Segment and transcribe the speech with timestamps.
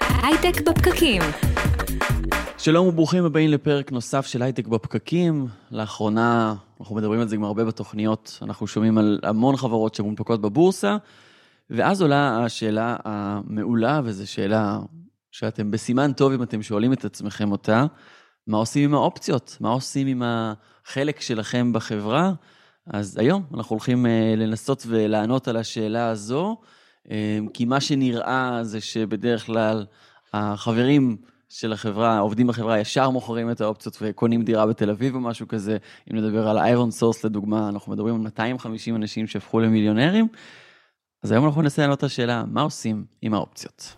[0.00, 1.22] הייטק בפקקים.
[2.58, 5.46] שלום וברוכים הבאים לפרק נוסף של הייטק בפקקים.
[5.70, 10.96] לאחרונה, אנחנו מדברים על זה גם הרבה בתוכניות, אנחנו שומעים על המון חברות שמונפקות בבורסה,
[11.70, 14.78] ואז עולה השאלה המעולה, וזו שאלה
[15.30, 17.86] שאתם בסימן טוב אם אתם שואלים את עצמכם אותה,
[18.46, 19.56] מה עושים עם האופציות?
[19.60, 22.32] מה עושים עם החלק שלכם בחברה?
[22.86, 26.56] אז היום אנחנו הולכים אה, לנסות ולענות על השאלה הזו,
[27.54, 29.86] כי מה שנראה זה שבדרך כלל
[30.32, 31.16] החברים
[31.48, 35.76] של החברה, העובדים בחברה ישר מוכרים את האופציות וקונים דירה בתל אביב או משהו כזה.
[36.12, 40.28] אם נדבר על איירון סורס לדוגמה, אנחנו מדברים על 250 אנשים שהפכו למיליונרים.
[41.22, 43.96] אז היום אנחנו ננסה לענות את השאלה, מה עושים עם האופציות?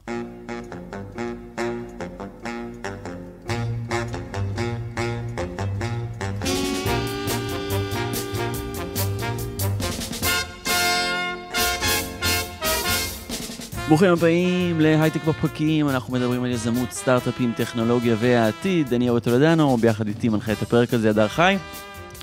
[13.89, 18.95] ברוכים הבאים להייטק בפרקים, אנחנו מדברים על יזמות, סטארט-אפים, טכנולוגיה והעתיד.
[18.95, 21.57] אני אורי טולדנו, ביחד איתי מנחה את הפרק הזה, הדר חי.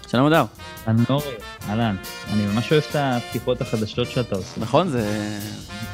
[0.08, 0.46] שלום הדר.
[0.88, 1.26] אנורי,
[1.70, 1.96] אהלן.
[2.34, 4.62] אני ממש אוהב את הפתיחות החדשות שאתה עושה.
[4.62, 5.30] נכון, זה...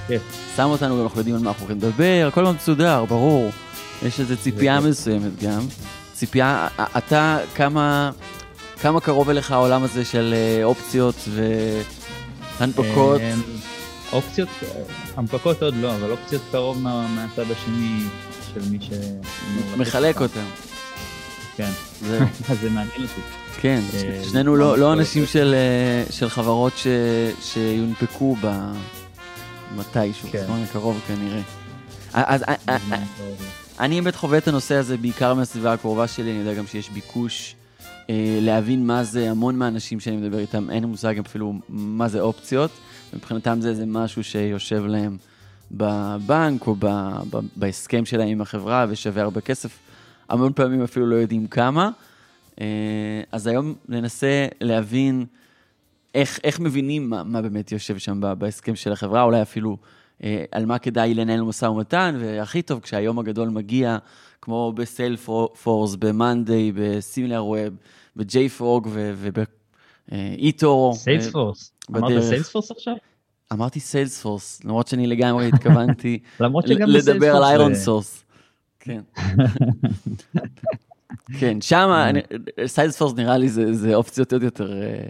[0.07, 0.17] כן.
[0.55, 3.49] שם אותנו, גם אנחנו יודעים על מה אנחנו הולכים לדבר, הכל מאוד מסודר, ברור.
[4.03, 5.61] יש איזו ציפייה מסוימת גם.
[6.13, 8.11] ציפייה, אתה, כמה,
[8.81, 11.15] כמה קרוב אליך העולם הזה של אה, אופציות
[12.59, 13.21] והנפקות?
[14.13, 14.49] אופציות,
[15.17, 17.99] הנפקות עוד לא, אבל אופציות קרוב מה, מהצד השני
[18.53, 18.89] של מי ש...
[19.77, 20.45] מחלק אותם.
[21.55, 21.71] כן,
[22.61, 23.21] זה, מעניין אותי.
[23.61, 26.87] כן, אה, שנינו לא, לא אנשים של, אה, של חברות ש,
[27.41, 28.35] שיונפקו
[29.75, 30.43] במתישהו, כן.
[30.43, 31.41] בזמן הקרוב כנראה.
[32.13, 32.77] אז אה,
[33.79, 37.55] אני באמת חווה את הנושא הזה בעיקר מהסביבה הקרובה שלי, אני יודע גם שיש ביקוש
[38.41, 42.71] להבין מה זה, המון מהאנשים שאני מדבר איתם, אין מושג אפילו מה זה אופציות.
[43.13, 45.17] מבחינתם זה איזה משהו שיושב להם
[45.71, 46.85] בבנק או ב,
[47.29, 49.79] ב, בהסכם שלהם עם החברה ושווה הרבה כסף.
[50.29, 51.89] המון פעמים אפילו לא יודעים כמה.
[52.61, 55.25] אה, אז היום ננסה להבין
[56.15, 59.77] איך, איך מבינים מה, מה באמת יושב שם בהסכם של החברה, אולי אפילו
[60.23, 63.97] אה, על מה כדאי לנהל משא ומתן, והכי טוב כשהיום הגדול מגיע,
[64.41, 67.73] כמו בסיילפורס, במאנדיי, בסימילר ווב,
[68.15, 68.89] בג'ייפרוג
[70.11, 70.93] ובאיטור.
[70.95, 71.71] סיילספורס.
[71.91, 72.93] אמרת סיילספורס עכשיו?
[73.53, 76.19] אמרתי סיילספורס, למרות שאני לגמרי התכוונתי
[76.87, 78.23] לדבר על ironSource.
[78.79, 79.01] כן.
[81.39, 82.11] כן, שם
[82.65, 84.81] Salesforce נראה לי זה אופציות עוד יותר...
[84.81, 85.09] אה,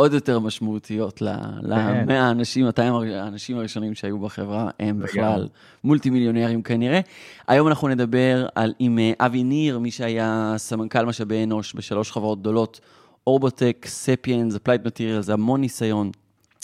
[0.00, 2.10] עוד יותר משמעותיות למאה כן.
[2.10, 5.48] האנשים, 200 האנשים הראשונים שהיו בחברה, הם בכלל
[5.84, 7.00] מולטי מיליונרים כנראה.
[7.48, 12.40] היום אנחנו נדבר על, עם אה, אבי ניר, מי שהיה סמנכ"ל משאבי אנוש בשלוש חברות
[12.40, 12.80] גדולות,
[13.28, 16.10] אורבוטק, Sapiens, Applied Materials, זה המון ניסיון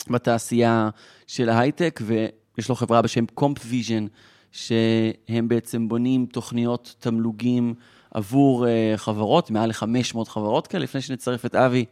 [0.09, 0.89] בתעשייה
[1.27, 4.05] של ההייטק, ויש לו חברה בשם CompVision,
[4.51, 7.73] שהם בעצם בונים תוכניות תגמולים
[8.11, 10.83] עבור uh, חברות, מעל ל-500 חברות כאלה.
[10.83, 11.85] לפני שנצרף את אבי,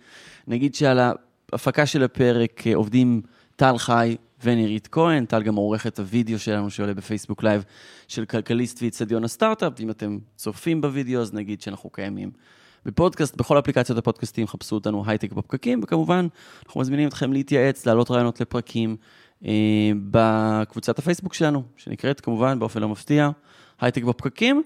[0.47, 3.21] נגיד שעל ההפקה של הפרק uh, עובדים
[3.55, 7.63] טל חי ונירית כהן, טל גם עורכת הוידאו שלנו שעולה בפייסבוק live
[8.07, 9.79] של כלכליסט ואיצטדיון הסטארט-אפ.
[9.79, 12.31] אם אתם צופים בוידאו, אז נגיד שאנחנו קיימים
[12.85, 16.27] בפודקאסט, בכל אפליקציות הפודקאסטים חפשו אותנו הייטק בפקקים, וכמובן,
[16.65, 18.95] אנחנו מזמינים אתכם להתייעץ, להעלות רעיונות לפרקים
[19.45, 23.29] אה, בקבוצת הפייסבוק שלנו, שנקראת כמובן באופן לא מפתיע,
[23.81, 24.63] הייטק בפקקים.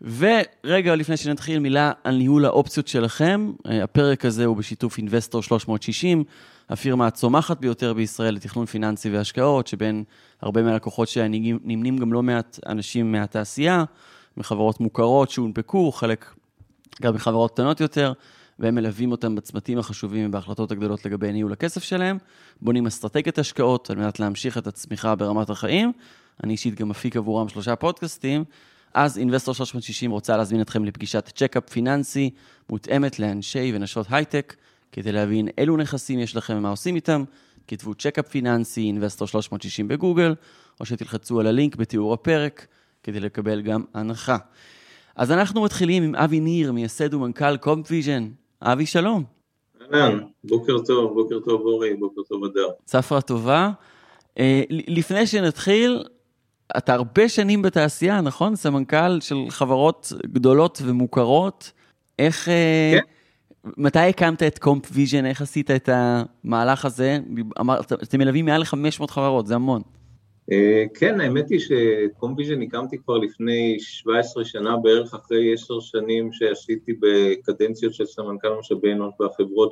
[0.00, 3.52] ורגע לפני שנתחיל, מילה על ניהול האופציות שלכם.
[3.66, 6.24] אה, הפרק הזה הוא בשיתוף Investor 360,
[6.70, 10.04] הפירמה הצומחת ביותר בישראל לתכנון פיננסי והשקעות, שבין
[10.42, 13.84] הרבה מהלקוחות שנמנים גם לא מעט אנשים מהתעשייה,
[14.36, 16.34] מחברות מוכרות שהונפקו, חלק
[17.02, 18.12] גם מחברות קטנות יותר,
[18.58, 22.18] והם מלווים אותם בצמתים החשובים ובהחלטות הגדולות לגבי ניהול הכסף שלהם,
[22.62, 25.92] בונים אסטרטגיית השקעות על מנת להמשיך את הצמיחה ברמת החיים.
[26.44, 28.44] אני אישית גם מפיק עבורם שלושה פודקאסטים.
[28.94, 32.30] אז Investor 360 רוצה להזמין אתכם לפגישת checkup פיננסי
[32.70, 34.56] מותאמת לאנשי ונשות הייטק,
[34.92, 37.24] כדי להבין אילו נכסים יש לכם ומה עושים איתם.
[37.68, 40.34] כתבו checkup פיננסי, Investor 360 בגוגל,
[40.80, 42.66] או שתלחצו על הלינק בתיאור הפרק
[43.02, 44.36] כדי לקבל גם הנחה.
[45.16, 48.28] אז אנחנו מתחילים עם אבי ניר, מייסד ומנכ"ל CompVision.
[48.62, 49.24] אבי, שלום.
[49.94, 52.68] אהלן, בוקר טוב, בוקר טוב אורי, בוקר טוב אדר.
[52.84, 53.70] צפרה טובה.
[54.38, 56.04] אה, לפני שנתחיל,
[56.76, 58.56] אתה הרבה שנים בתעשייה, נכון?
[58.56, 61.72] סמנכ"ל של חברות גדולות ומוכרות.
[62.18, 62.48] איך...
[62.48, 63.14] אה, כן.
[63.76, 65.26] מתי הקמת את CompVision?
[65.26, 67.18] איך עשית את המהלך הזה?
[67.60, 69.82] אמרת, אתם מלווים מעל ל-500 חברות, זה המון.
[70.52, 76.92] אה, כן, האמת היא ש-CompVision הקמתי כבר לפני 17 שנה, בערך אחרי 10 שנים שעשיתי
[77.00, 79.70] בקדנציות של סמנכ"ל משאבי אנוש בחברות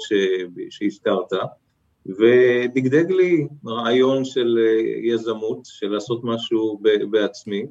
[0.71, 1.33] שהזכרת,
[2.07, 4.59] ודגדג לי רעיון של
[5.03, 6.81] יזמות, של לעשות משהו
[7.11, 7.67] בעצמי,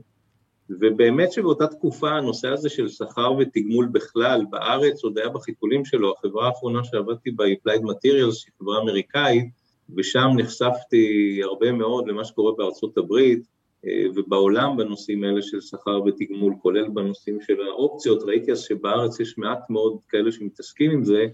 [0.70, 6.48] ובאמת שבאותה תקופה הנושא הזה של שכר ותגמול בכלל בארץ עוד היה בחיתולים שלו, החברה
[6.48, 9.61] האחרונה שעבדתי בה היא Applied Materials, שהיא חברה אמריקאית,
[9.98, 13.44] ושם נחשפתי הרבה מאוד למה שקורה בארצות הברית
[13.86, 19.38] אה, ובעולם בנושאים האלה של שכר ותגמול, כולל בנושאים של האופציות, ראיתי אז שבארץ יש
[19.38, 21.26] מעט מאוד כאלה שמתעסקים עם זה,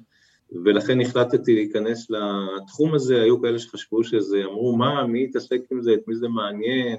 [0.63, 5.93] ולכן החלטתי להיכנס לתחום הזה, היו כאלה שחשבו שזה, אמרו מה, מי יתעסק עם זה,
[5.93, 6.97] את מי זה מעניין,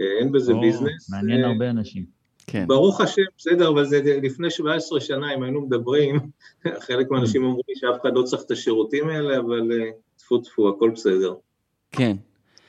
[0.00, 1.10] אה, אין בזה או, ביזנס.
[1.10, 2.16] מעניין אה, הרבה אנשים.
[2.46, 2.64] כן.
[2.66, 6.18] ברוך השם, בסדר, אבל זה לפני 17 שנה, אם היינו מדברים,
[6.86, 9.90] חלק מהאנשים אמרו לי שאף אחד לא צריך את השירותים האלה, אבל אה,
[10.26, 11.34] טפו טפו, הכל בסדר.
[11.92, 12.16] כן.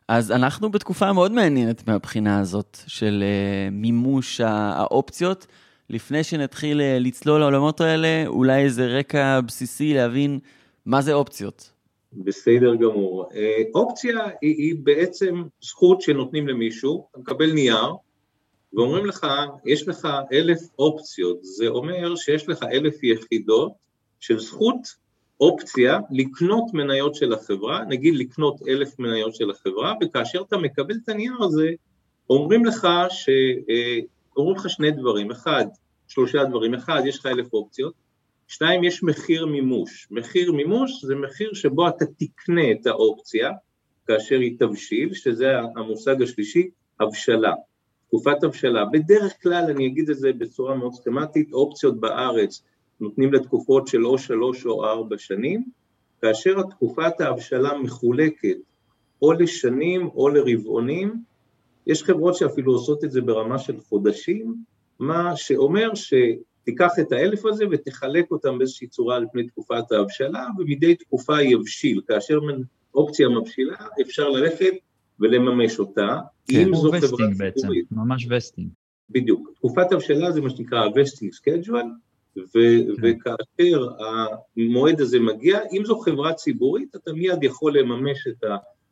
[0.07, 3.24] אז אנחנו בתקופה מאוד מעניינת מהבחינה הזאת של
[3.71, 5.48] מימוש האופציות.
[5.89, 10.39] לפני שנתחיל לצלול לעולמות האלה, אולי איזה רקע בסיסי להבין
[10.86, 11.71] מה זה אופציות.
[12.13, 13.30] בסדר גמור.
[13.36, 17.94] אה, אופציה היא, היא בעצם זכות שנותנים למישהו, אתה מקבל נייר,
[18.74, 19.27] ואומרים לך,
[19.65, 23.71] יש לך אלף אופציות, זה אומר שיש לך אלף יחידות
[24.19, 24.95] של זכות
[25.42, 31.10] אופציה לקנות מניות של החברה, נגיד לקנות אלף מניות של החברה, וכאשר אתה מקבל את
[31.10, 31.69] הנייר הזה,
[32.30, 33.30] אומרים לך, ש...
[33.69, 34.00] אה,
[34.38, 35.66] אומרים לך שני דברים, אחד,
[36.07, 37.94] שלושה דברים, אחד, יש לך אלף אופציות,
[38.48, 40.07] שתיים, יש מחיר מימוש.
[40.12, 43.51] מחיר מימוש זה מחיר שבו אתה תקנה את האופציה
[44.07, 46.69] כאשר היא תבשיל, שזה המושג השלישי,
[47.00, 47.54] הבשלה.
[48.07, 48.86] תקופת הבשלה.
[48.86, 52.63] בדרך כלל, אני אגיד את זה בצורה מאוד סכמטית, אופציות בארץ
[52.99, 55.63] נותנים לתקופות של או שלוש או ארבע שנים,
[56.21, 58.57] כאשר תקופת ההבשלה מחולקת
[59.21, 61.13] או לשנים או לרבעונים,
[61.88, 64.55] יש חברות שאפילו עושות את זה ברמה של חודשים,
[64.99, 66.13] מה שאומר ש...
[66.67, 72.01] תיקח את האלף הזה ותחלק אותם באיזושהי צורה על פני תקופת ההבשלה, ומדי תקופה יבשיל.
[72.07, 72.39] כאשר
[72.95, 74.73] אופציה מבשילה, אפשר ללכת
[75.19, 76.17] ולממש אותה.
[76.47, 77.91] כן, אם זו חברה ציבורית.
[77.91, 78.69] ממש וסטינג.
[79.09, 79.51] בדיוק.
[79.55, 81.88] תקופת הבשלה זה מה שנקרא ה-vesting schedule,
[82.38, 83.01] ו- כן.
[83.01, 83.88] וכאשר
[84.57, 88.44] המועד הזה מגיע, אם זו חברה ציבורית, אתה מיד יכול לממש את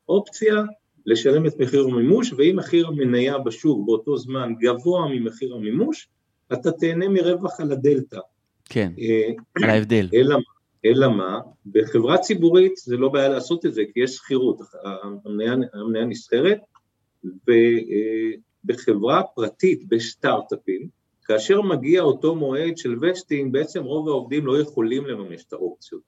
[0.07, 0.63] האופציה,
[1.05, 6.07] לשלם את מחיר המימוש, ואם מחיר המניה בשוק באותו זמן גבוה ממחיר המימוש,
[6.53, 8.19] אתה תהנה מרווח על הדלתא.
[8.65, 9.31] כן, אה,
[9.63, 10.09] על ההבדל.
[10.13, 10.37] אלא,
[10.85, 14.61] אלא מה, בחברה ציבורית זה לא בעיה לעשות את זה, כי יש שכירות,
[15.73, 16.59] המניה נסחרת,
[18.65, 20.87] ובחברה פרטית, בסטארט-אפים,
[21.25, 26.01] כאשר מגיע אותו מועד של vesting, בעצם רוב העובדים לא יכולים לממש את האופציות.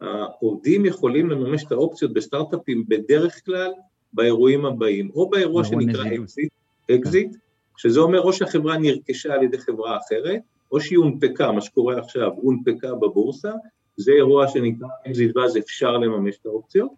[0.00, 3.72] העובדים יכולים לממש את האופציות בסטארט-אפים בדרך כלל
[4.12, 6.52] באירועים הבאים, או באירוע שנקרא אקזיט,
[6.90, 7.36] אקזיט,
[7.76, 10.40] שזה אומר או שהחברה נרכשה על ידי חברה אחרת,
[10.72, 13.52] או שהיא הונפקה, מה שקורה עכשיו, הונפקה בבורסה,
[13.96, 16.90] זה אירוע שנקרא אקזיט ואז אפשר לממש את האופציות,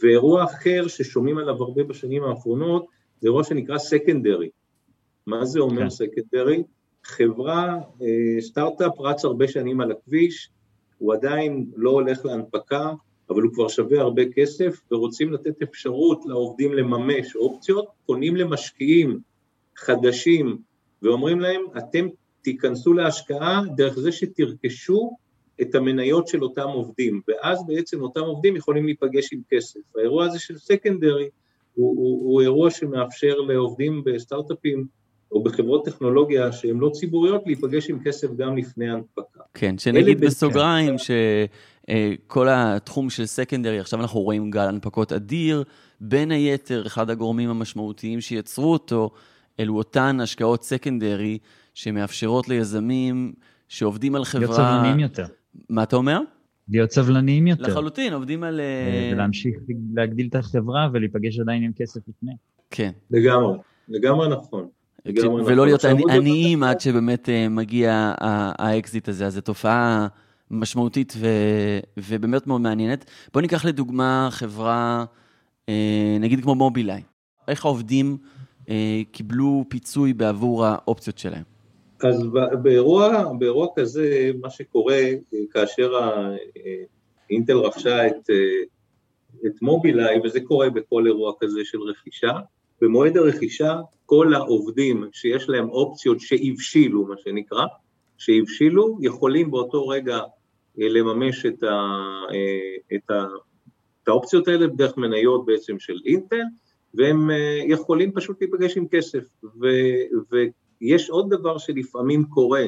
[0.00, 2.86] ואירוע אחר ששומעים עליו הרבה בשנים האחרונות,
[3.20, 4.50] זה אירוע שנקרא secondary.
[5.26, 6.62] מה זה אומר secondary?
[7.04, 10.50] חברה, אה, סטארט-אפ רץ הרבה שנים על הכביש,
[10.98, 12.92] הוא עדיין לא הולך להנפקה,
[13.30, 19.20] אבל הוא כבר שווה הרבה כסף, ורוצים לתת אפשרות לעובדים לממש אופציות, פונים למשקיעים
[19.76, 20.58] חדשים
[21.02, 22.06] ואומרים להם, אתם
[22.42, 25.16] תיכנסו להשקעה דרך זה שתרכשו
[25.60, 29.80] את המניות של אותם עובדים, ואז בעצם אותם עובדים יכולים להיפגש עם כסף.
[29.96, 31.28] האירוע הזה של סקנדרי
[31.74, 34.86] הוא, הוא, הוא אירוע שמאפשר לעובדים בסטארט-אפים
[35.34, 39.40] או בחברות טכנולוגיה שהן לא ציבוריות להיפגש עם כסף גם לפני ההנפקה.
[39.54, 45.64] כן, שנגיד בסוגריים שכל התחום של סקנדרי, עכשיו אנחנו רואים גל הנפקות אדיר,
[46.00, 49.10] בין היתר אחד הגורמים המשמעותיים שיצרו אותו
[49.60, 51.38] אלו אותן השקעות secondary
[51.74, 53.32] שמאפשרות ליזמים
[53.68, 54.46] שעובדים על חברה...
[54.46, 55.26] להיות סבלניים יותר.
[55.68, 56.20] מה אתה אומר?
[56.68, 57.62] להיות סבלניים יותר.
[57.62, 58.60] לחלוטין, עובדים על...
[58.60, 59.54] אה, ולהמשיך
[59.94, 62.32] להגדיל את החברה ולהיפגש עדיין עם כסף לפני.
[62.70, 62.90] כן.
[63.10, 63.58] לגמרי,
[63.88, 64.68] לגמרי נכון.
[65.06, 65.66] ולא.
[65.66, 70.06] להיות עניים עד שבאמת אה, מגיע האקזיט הזה, אז זו תופעה
[70.50, 71.14] משמעותית.
[71.96, 73.10] ובאמת מאוד מעניינת.
[73.32, 75.04] בואו ניקח לדוגמה חברה,
[75.68, 77.02] אה, נגיד כמו מובילאיי.
[77.48, 78.16] איך העובדים
[78.68, 81.42] אה, קיבלו פיצוי בעבור האופציות שלהם?
[82.02, 82.26] אז
[82.62, 85.00] באירוע, באירוע כזה, מה שקורה
[85.52, 85.92] כאשר
[87.30, 88.30] אינטל רכשה את,
[89.46, 92.32] את מובילאיי, וזה קורה בכל אירוע כזה של רכישה,
[92.80, 97.64] במועד הרכישה כל העובדים שיש להם אופציות שהבשילו, מה שנקרא,
[98.18, 100.20] שהבשילו, יכולים באותו רגע
[100.76, 101.98] לממש את, ה,
[102.94, 103.24] את, ה,
[104.02, 106.42] את האופציות האלה בדרך מניות בעצם של אינטל,
[106.94, 109.24] והם אה, יכולים פשוט להיפגש עם כסף.
[109.44, 109.66] ו,
[110.30, 112.64] ויש עוד דבר שלפעמים קורה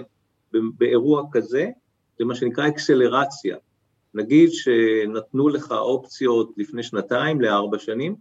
[0.53, 1.67] באירוע כזה,
[2.19, 3.57] זה מה שנקרא אקסלרציה.
[4.15, 8.17] נגיד שנתנו לך אופציות לפני שנתיים לארבע שנים,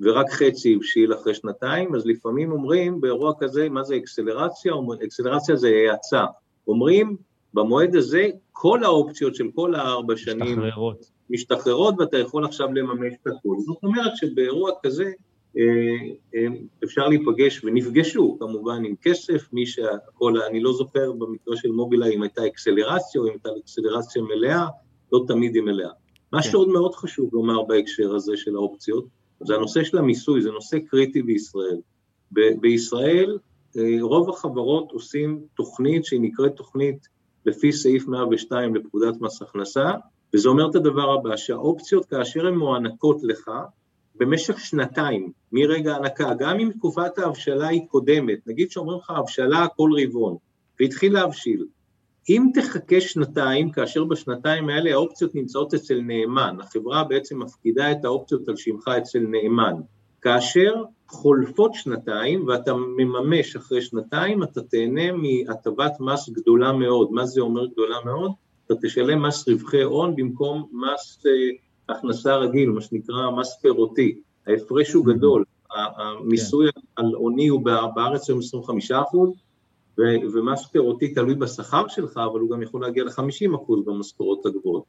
[0.00, 4.72] ורק חצי הבשיל אחרי שנתיים, אז לפעמים אומרים באירוע כזה, מה זה אקסלרציה?
[5.04, 6.24] אקסלרציה זה האצה.
[6.66, 7.16] אומרים,
[7.54, 11.10] במועד הזה כל האופציות של כל הארבע שנים משתחררות.
[11.30, 13.56] משתחררות ואתה יכול עכשיו לממש את הכול.
[13.66, 15.04] זאת אומרת שבאירוע כזה
[15.58, 15.62] אה,
[16.34, 16.46] אה,
[16.84, 22.22] אפשר להיפגש, ונפגשו כמובן עם כסף, מי שהכל, אני לא זוכר במקרה של מובילאיי אם
[22.22, 24.66] הייתה אקסלרציה או אם הייתה אקסלרציה מלאה,
[25.12, 25.90] לא תמיד היא מלאה.
[26.32, 26.50] מה כן.
[26.50, 29.04] שעוד מאוד חשוב לומר בהקשר הזה של האופציות,
[29.40, 31.80] זה הנושא של המיסוי, זה נושא קריטי בישראל.
[32.32, 33.38] ב- בישראל
[33.76, 37.08] אה, רוב החברות עושים תוכנית שהיא נקראת תוכנית
[37.46, 39.90] לפי סעיף 102 לפקודת מס הכנסה,
[40.34, 43.50] וזה אומר את הדבר הבא, שהאופציות כאשר הן מוענקות לך,
[44.14, 49.90] במשך שנתיים, מרגע ההנקה, גם אם תקופת ההבשלה היא קודמת, נגיד שאומרים לך הבשלה כל
[50.02, 50.36] רבעון,
[50.80, 51.66] והתחיל להבשיל,
[52.28, 58.48] אם תחכה שנתיים, כאשר בשנתיים האלה האופציות נמצאות אצל נאמן, החברה בעצם מפקידה את האופציות
[58.48, 59.74] על שמך אצל נאמן,
[60.22, 60.74] כאשר
[61.08, 67.12] חולפות שנתיים ואתה מממש אחרי שנתיים, אתה תהנה מהטבת מס גדולה מאוד.
[67.12, 68.32] מה זה אומר גדולה מאוד?
[68.66, 71.32] אתה תשלם מס רווחי הון במקום מס אה,
[71.94, 74.20] הכנסה רגיל, מה שנקרא מס פירותי.
[74.46, 76.80] ההפרש הוא גדול, המיסוי כן.
[76.96, 77.62] על עוני הוא
[77.94, 79.30] בארץ היום 25 אחוז,
[80.32, 84.84] ומס פירותי תלוי בשכר שלך, אבל הוא גם יכול להגיע ל-50 אחוז במשכורות הגבוהות.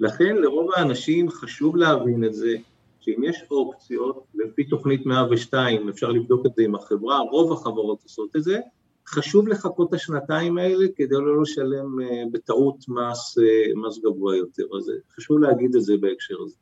[0.00, 2.56] לכן לרוב האנשים חשוב להבין את זה,
[3.00, 8.36] שאם יש אופציות, לפי תוכנית 102, אפשר לבדוק את זה עם החברה, רוב החברות עושות
[8.36, 8.60] את זה,
[9.06, 14.62] חשוב לחכות את השנתיים האלה כדי לא לשלם אה, בטעות מס, אה, מס גבוה יותר,
[14.76, 16.56] אז חשוב להגיד את זה בהקשר הזה.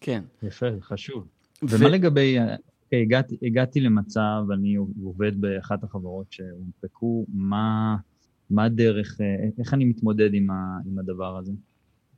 [0.00, 0.22] כן.
[0.42, 1.26] יפה, חשוב.
[1.62, 1.66] ו...
[1.78, 2.56] ומה לגבי, אה,
[2.96, 7.96] הגעתי, הגעתי למצב, אני עובד באחת החברות שהונפקו, מה,
[8.50, 9.20] מה הדרך,
[9.58, 11.52] איך אני מתמודד עם, ה, עם הדבר הזה?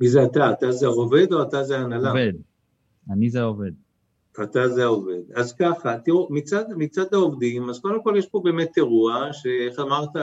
[0.01, 0.53] מי זה אתה?
[0.53, 2.09] אתה זה העובד או אתה זה ההנהלה?
[2.09, 2.33] עובד.
[3.11, 3.73] אני זה העובד.
[4.43, 5.21] אתה זה העובד.
[5.35, 10.17] אז ככה, תראו, מצד, מצד העובדים, אז קודם כל יש פה באמת אירוע, שאיך אמרת,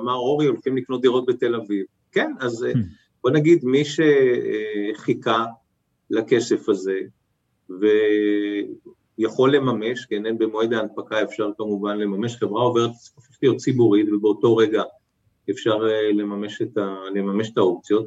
[0.00, 1.86] אמר אורי, הולכים לקנות דירות בתל אביב.
[2.12, 2.78] כן, אז hmm.
[3.22, 5.44] בוא נגיד, מי שחיכה
[6.10, 6.98] לכסף הזה,
[9.18, 14.56] ויכול לממש, כן, אין במועד ההנפקה אפשר כמובן לממש, חברה עוברת, הופכת להיות ציבורית, ובאותו
[14.56, 14.82] רגע
[15.50, 18.06] אפשר אה, לממש את, ה, לממש את האופציות.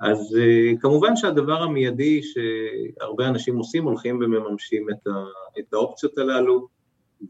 [0.00, 5.24] אז uh, כמובן שהדבר המיידי שהרבה אנשים עושים, הולכים ומממשים את, ה,
[5.58, 6.68] את האופציות הללו,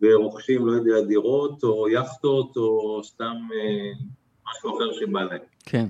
[0.03, 3.97] ורוכשים, לא יודע, דירות או יכטות או סתם uh,
[4.51, 5.41] משהו אחר שבא להם.
[5.67, 5.87] כן.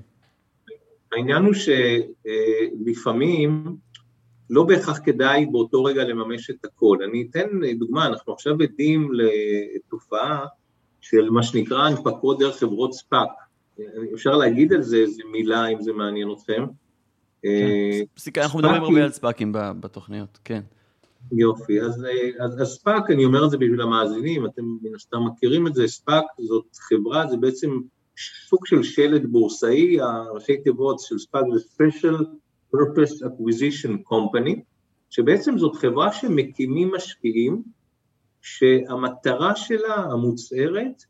[1.12, 1.54] העניין הוא
[2.84, 3.76] שלפעמים
[4.50, 6.98] לא בהכרח כדאי באותו רגע לממש את הכל.
[7.10, 7.48] אני אתן
[7.78, 10.46] דוגמה, אנחנו עכשיו עדים לתופעה
[11.00, 13.28] של מה שנקרא הנפקות דרך חברות ספאק.
[14.14, 16.64] אפשר להגיד על זה איזה מילה, אם זה מעניין אתכם.
[17.42, 18.40] כן.
[18.40, 20.60] אנחנו מדברים הרבה על ספאקים בתוכניות, כן.
[21.32, 22.06] יופי, אז,
[22.38, 25.86] אז, אז ספאק, אני אומר את זה בשביל המאזינים, אתם מן הסתם מכירים את זה,
[25.86, 27.70] ספאק זאת חברה, זה בעצם
[28.48, 32.24] סוג של שלד בורסאי, הראשי תיבות של ספאק זה Special
[32.74, 34.60] Purpose Acquisition Company,
[35.10, 37.62] שבעצם זאת חברה שמקימים משקיעים,
[38.42, 41.04] שהמטרה שלה המוצהרת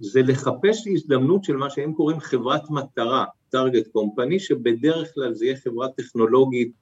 [0.00, 3.24] זה לחפש הזדמנות של מה שהם קוראים חברת מטרה,
[3.54, 6.72] target company, שבדרך כלל זה יהיה חברה טכנולוגית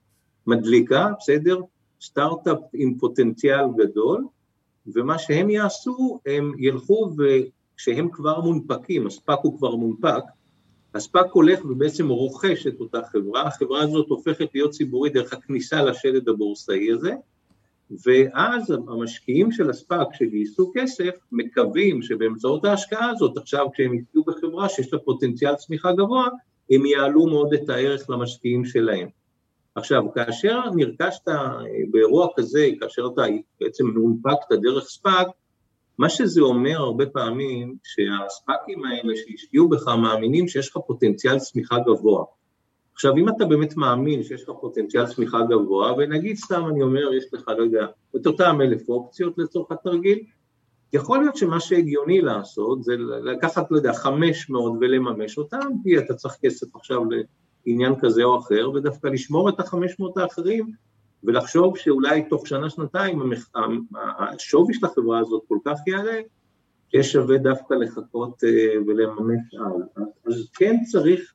[0.47, 1.61] מדליקה, בסדר?
[2.01, 4.25] סטארט-אפ עם פוטנציאל גדול,
[4.87, 10.23] ומה שהם יעשו, הם ילכו וכשהם כבר מונפקים, הספאק הוא כבר מונפק,
[10.97, 16.29] הספאק הולך ובעצם רוכש את אותה חברה, החברה הזאת הופכת להיות ציבורית דרך הכניסה לשלד
[16.29, 17.13] הבורסאי הזה,
[17.91, 24.93] ואז המשקיעים של הספאק שגייסו כסף מקווים שבאמצעות ההשקעה הזאת עכשיו כשהם יפגעו בחברה שיש
[24.93, 26.29] לה פוטנציאל צמיחה גבוה
[26.71, 29.09] הם יעלו מאוד את הערך למשקיעים שלהם.
[29.75, 31.29] עכשיו כאשר נרכשת
[31.91, 33.23] באירוע כזה, כאשר אתה
[33.61, 35.27] בעצם מונפקת דרך ספאק,
[35.99, 42.25] מה שזה אומר הרבה פעמים שהספאקים האלה שהשקיעו בך מאמינים שיש לך פוטנציאל צמיחה גבוה.
[42.95, 47.35] עכשיו, אם אתה באמת מאמין שיש לך פוטנציאל צמיחה גבוה, ונגיד סתם אני אומר, יש
[47.35, 47.87] לך, לא יודע,
[48.17, 50.19] את אותם אלף אופציות לצורך התרגיל,
[50.93, 56.37] יכול להיות שמה שהגיוני לעשות זה לקחת, לא יודע, 500 ולממש אותם, כי אתה צריך
[56.43, 57.03] כסף עכשיו
[57.67, 60.73] לעניין כזה או אחר, ודווקא לשמור את ה-500 האחרים,
[61.27, 63.33] ולחשוב שאולי תוך שנה-שנתיים
[63.95, 66.21] השווי של החברה הזאת כל כך יעלה,
[66.91, 70.05] שיש שווה דווקא לחכות אה, ולממש על.
[70.27, 71.33] אז כן צריך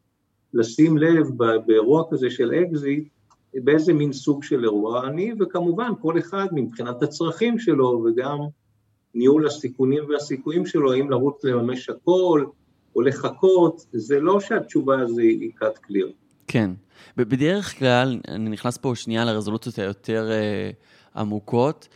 [0.53, 1.27] לשים לב
[1.65, 3.07] באירוע כזה של אקזיט,
[3.53, 8.39] באיזה מין סוג של אירוע אני, וכמובן כל אחד מבחינת הצרכים שלו וגם
[9.13, 12.45] ניהול הסיכונים והסיכויים שלו, האם לרוץ לממש הכל
[12.95, 16.21] או לחכות, זה לא שהתשובה הזו היא cut clear.
[16.51, 16.72] כן.
[17.17, 21.88] בדרך כלל, אני נכנס פה שנייה לרזולוציות היותר אה, עמוקות,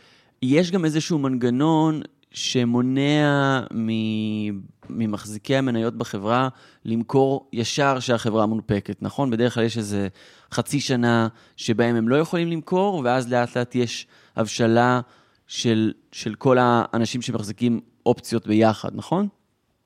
[0.42, 3.60] יש גם איזשהו מנגנון שמונע
[4.90, 6.48] ממחזיקי המניות בחברה
[6.84, 9.30] למכור ישר שהחברה מונפקת, נכון?
[9.30, 10.08] בדרך כלל יש איזה
[10.52, 15.00] חצי שנה שבהם הם לא יכולים למכור, ואז לאט לאט יש הבשלה
[15.46, 19.28] של, של כל האנשים שמחזיקים אופציות ביחד, נכון?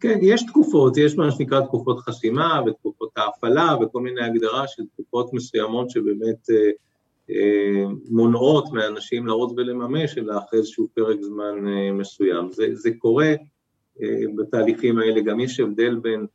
[0.01, 5.33] כן, יש תקופות, יש מה שנקרא תקופות חסימה ותקופות ההפעלה וכל מיני הגדרה של תקופות
[5.33, 6.71] מסוימות שבאמת אה,
[7.31, 12.53] אה, מונעות מאנשים לרוץ ולממש, אלא אחרי איזשהו פרק זמן אה, מסוים.
[12.53, 13.35] זה, זה קורה
[14.03, 16.27] אה, בתהליכים האלה, גם יש הבדל בין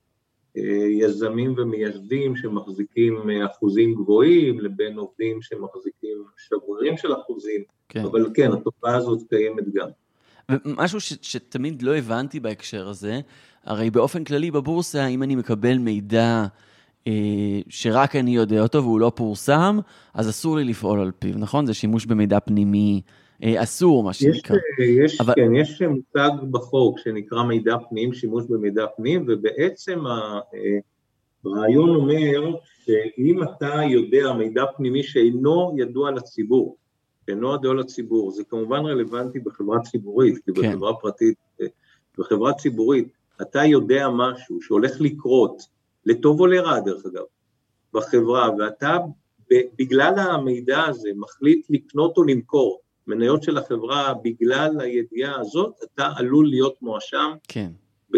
[0.99, 7.99] יזמים ומייסדים שמחזיקים אחוזים גבוהים לבין עובדים שמחזיקים שברירים של אחוזים, כן.
[7.99, 9.87] אבל כן, התופעה הזאת קיימת גם.
[10.51, 13.19] ומשהו ש, שתמיד לא הבנתי בהקשר הזה,
[13.65, 16.45] הרי באופן כללי בבורסה, אם אני מקבל מידע
[17.07, 19.79] אה, שרק אני יודע אותו והוא לא פורסם,
[20.13, 21.65] אז אסור לי לפעול על פיו, נכון?
[21.65, 23.01] זה שימוש במידע פנימי
[23.43, 24.55] אה, אסור, מה שנקרא.
[24.55, 25.33] יש, יש, אבל...
[25.35, 29.99] כן, יש מושג בחוק שנקרא מידע פנים, שימוש במידע פנים, ובעצם
[31.45, 32.55] הרעיון אומר
[32.85, 36.77] שאם אתה יודע מידע פנימי שאינו ידוע לציבור,
[37.25, 40.71] שאינו ידוע לציבור, זה כמובן רלוונטי בחברה ציבורית, כי כן.
[40.71, 41.37] בחברה פרטית,
[42.17, 43.07] בחברה ציבורית,
[43.41, 45.61] אתה יודע משהו שהולך לקרות,
[46.05, 47.23] לטוב או לרע דרך אגב,
[47.93, 48.97] בחברה, ואתה
[49.79, 56.47] בגלל המידע הזה מחליט לקנות או למכור מניות של החברה בגלל הידיעה הזאת, אתה עלול
[56.49, 57.31] להיות מואשם.
[57.47, 57.71] כן.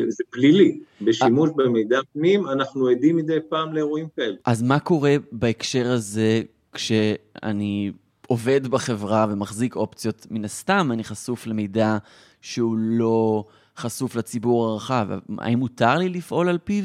[0.07, 0.79] זה פלילי.
[1.01, 4.36] בשימוש במידע פנים, אנחנו עדים מדי פעם לאירועים כאלה.
[4.45, 6.41] אז מה קורה בהקשר הזה
[6.74, 7.91] כשאני
[8.27, 10.27] עובד בחברה ומחזיק אופציות?
[10.29, 11.97] מן הסתם אני חשוף למידע
[12.41, 13.45] שהוא לא
[13.77, 15.07] חשוף לציבור הרחב.
[15.38, 16.84] האם מותר לי לפעול על פיו?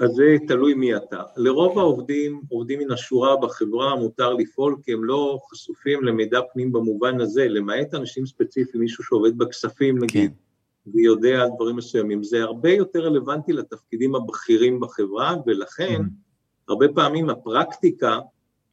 [0.00, 1.22] אז זה תלוי מי אתה.
[1.36, 7.20] לרוב העובדים, עובדים מן השורה בחברה, מותר לפעול כי הם לא חשופים למידע פנים במובן
[7.20, 10.90] הזה, למעט אנשים ספציפיים, מישהו שעובד בכספים נגיד, כן.
[10.94, 12.22] ויודע על דברים מסוימים.
[12.22, 16.68] זה הרבה יותר רלוונטי לתפקידים הבכירים בחברה, ולכן mm-hmm.
[16.68, 18.18] הרבה פעמים הפרקטיקה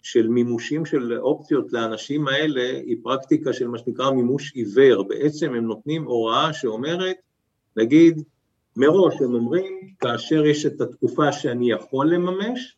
[0.01, 5.03] של מימושים של אופציות לאנשים האלה היא פרקטיקה של מה שנקרא מימוש עיוור.
[5.03, 7.15] בעצם הם נותנים הוראה שאומרת,
[7.77, 8.23] נגיד,
[8.75, 12.77] מראש הם אומרים, כאשר יש את התקופה שאני יכול לממש,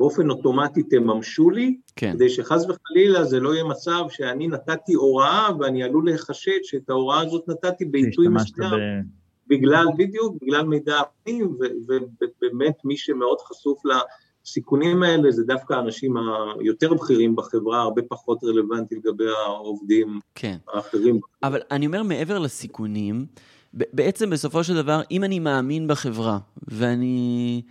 [0.00, 2.12] באופן אוטומטי תממשו לי, כן.
[2.12, 7.20] כדי שחס וחלילה זה לא יהיה מצב שאני נתתי הוראה ואני עלול להיחשד שאת ההוראה
[7.20, 9.20] הזאת נתתי בעיתוי מסוים, ב...
[9.46, 11.56] בגלל, בדיוק, בגלל מידע הפנים,
[11.88, 16.14] ובאמת מי שמאוד חשוף לסיכונים האלה זה דווקא האנשים
[16.60, 20.56] היותר בכירים בחברה, הרבה פחות רלוונטי לגבי העובדים כן.
[20.74, 21.20] האחרים.
[21.42, 23.26] אבל אני אומר מעבר לסיכונים,
[23.74, 27.62] בעצם בסופו של דבר, אם אני מאמין בחברה, ואני...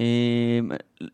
[0.00, 0.60] אה,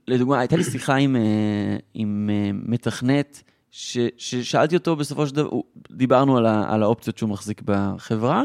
[0.09, 5.51] לדוגמה, הייתה לי שיחה עם, אה, עם אה, מתכנת, ש, ששאלתי אותו בסופו של דבר,
[5.91, 8.43] דיברנו על, ה, על האופציות שהוא מחזיק בחברה,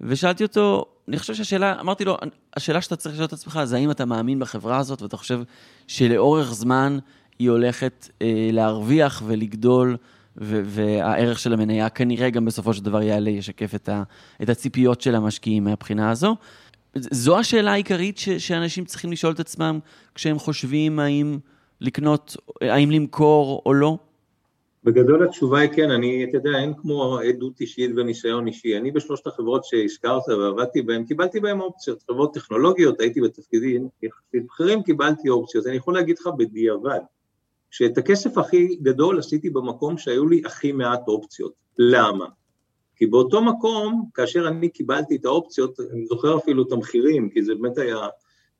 [0.00, 2.16] ושאלתי אותו, אני חושב שהשאלה, אמרתי לו,
[2.56, 5.40] השאלה שאתה צריך לשאול את עצמך זה האם אתה מאמין בחברה הזאת ואתה חושב
[5.86, 6.98] שלאורך זמן
[7.38, 9.96] היא הולכת אה, להרוויח ולגדול
[10.36, 14.02] והערך של המניה כנראה גם בסופו של דבר יעלה, ישקף את, ה-
[14.42, 16.36] את הציפיות של המשקיעים מהבחינה הזו.
[16.94, 19.78] זו השאלה העיקרית ש- שאנשים צריכים לשאול את עצמם
[20.14, 21.38] כשהם חושבים האם
[21.80, 23.98] לקנות, האם למכור או לא?
[24.84, 28.76] בגדול התשובה היא כן, אני, אתה יודע, אין כמו עדות אישית וניסיון אישי.
[28.76, 32.02] אני בשלושת החברות שהזכרת ועבדתי בהן, קיבלתי בהן אופציות.
[32.10, 35.66] חברות טכנולוגיות, הייתי בתפקידים יחסית בכירים, קיבלתי אופציות.
[35.66, 37.00] אני יכול להגיד לך בדיעבד,
[37.72, 41.52] שאת הכסף הכי גדול עשיתי במקום שהיו לי הכי מעט אופציות.
[41.78, 42.26] למה?
[42.96, 47.54] כי באותו מקום, כאשר אני קיבלתי את האופציות, אני זוכר אפילו את המחירים, כי זה
[47.54, 47.96] באמת היה...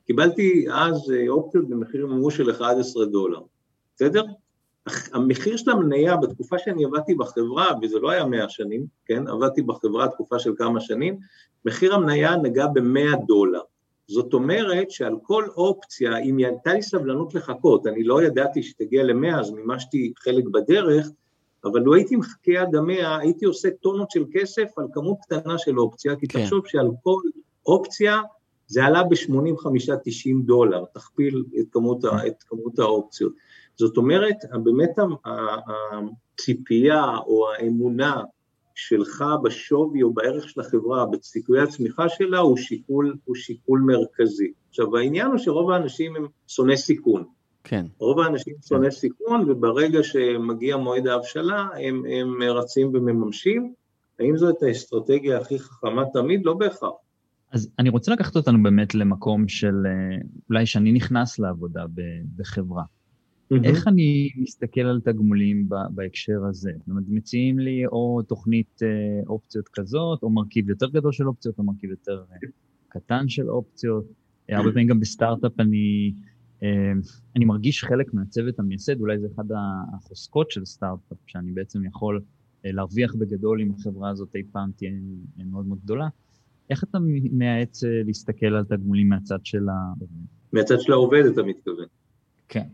[0.07, 3.41] קיבלתי אז אה, אופציות במחיר מימוש של 11 דולר,
[3.97, 4.25] בסדר?
[5.13, 9.29] המחיר של המניה בתקופה שאני עבדתי בחברה, וזה לא היה 100 שנים, כן?
[9.29, 11.19] עבדתי בחברה תקופה של כמה שנים,
[11.65, 13.61] מחיר המניה נגע ב-100 דולר.
[14.09, 19.41] זאת אומרת שעל כל אופציה, אם הייתה לי סבלנות לחכות, אני לא ידעתי שתגיע למאה,
[19.41, 21.11] אז מימשתי חלק בדרך,
[21.65, 25.79] אבל לו הייתי מחכה עד המאה, הייתי עושה טונות של כסף על כמות קטנה של
[25.79, 26.43] אופציה, כי כן.
[26.43, 27.21] תחשוב שעל כל
[27.67, 28.21] אופציה
[28.67, 33.33] זה עלה ב-85-90 דולר, תכפיל את כמות, את כמות האופציות.
[33.77, 34.91] זאת אומרת, באמת
[36.35, 38.23] הציפייה או האמונה
[38.75, 44.53] שלך בשווי או בערך של החברה, בסיכויי הצמיחה שלה, הוא שיקול, הוא שיקול מרכזי.
[44.69, 47.25] עכשיו, העניין הוא שרוב האנשים הם שונאי סיכון.
[47.65, 47.87] כן.
[47.99, 48.63] רוב האנשים כן.
[48.63, 53.75] שונאי סיכון, וברגע שמגיע מועד ההבשלה, הם, הם רצים ומממשים.
[54.21, 56.41] האם זו את האסטרטגיה הכי חכמה תמיד?
[56.45, 56.91] לא בהכרח.
[57.53, 60.17] אז אני רוצה לקחת אותנו באמת למקום של, אה,
[60.51, 61.85] אולי שאני נכנס לעבודה
[62.37, 62.83] בחברה.
[63.65, 66.73] איך אני מסתכל על תגמולים בהקשר הזה?
[66.79, 68.81] זאת אומרת, מציעים לי או תוכנית
[69.27, 72.25] אופציות כזאת, או מרכיב יותר גדול של אופציות, או מרכיב יותר
[72.89, 74.05] קטן של אופציות.
[74.49, 76.15] הרבה פעמים גם בסטארט-אפ אני,
[77.37, 79.45] אני מרגיש חלק מהצוות המייסד, אולי זה אחד
[79.95, 82.21] החוזקות של סטארט-אפ, שאני בעצם יכול
[82.65, 84.91] להרוויח בגדול אם החברה הזאת אי פעם תהיה
[85.47, 86.09] מאוד מאוד גדולה.
[86.71, 86.99] איך אתה
[87.33, 90.07] מייעץ להסתכל על תגמולים מהצד של העובד?
[90.53, 91.87] מהצד של העובד אתה מתכוון.
[92.49, 92.67] כן.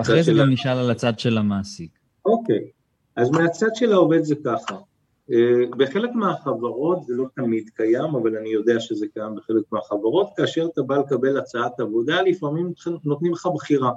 [0.00, 1.90] אחרי זה גם נשאל על הצד של המעסיק.
[2.24, 2.68] אוקיי,
[3.16, 4.76] אז מהצד של העובד זה ככה.
[5.30, 10.66] אה, בחלק מהחברות זה לא תמיד קיים, אבל אני יודע שזה קיים בחלק מהחברות, כאשר
[10.72, 12.72] אתה בא לקבל הצעת עבודה, לפעמים
[13.04, 13.90] נותנים לך בחירה.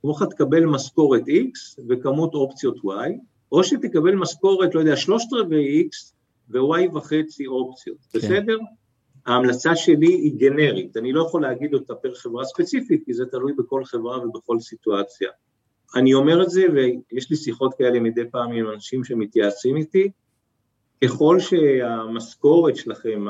[0.00, 3.10] כמו לך תקבל משכורת X וכמות אופציות Y,
[3.52, 6.12] או שתקבל משכורת, לא יודע, שלושת רבעי X
[6.50, 8.18] ו-Y וחצי אופציות, כן.
[8.18, 8.58] בסדר?
[9.26, 13.52] ההמלצה שלי היא גנרית, אני לא יכול להגיד אותה פר חברה ספציפית, כי זה תלוי
[13.52, 15.30] בכל חברה ובכל סיטואציה.
[15.94, 20.10] אני אומר את זה, ויש לי שיחות כאלה מדי פעם עם אנשים שמתייעצים איתי,
[21.04, 23.24] ככל שהמשכורת שלכם